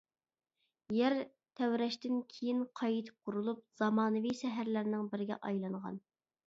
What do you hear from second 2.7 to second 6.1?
قايتا قۇرۇلۇپ، زامانىۋى شەھەرلەرنىڭ بىرىگە ئايلانغان.